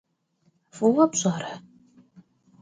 [0.75, 1.53] F'ıue pş'ere?